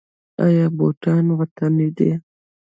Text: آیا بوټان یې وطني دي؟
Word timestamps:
آیا 0.45 0.65
بوټان 0.77 1.25
یې 1.29 1.33
وطني 1.39 1.87
دي؟ 1.97 2.09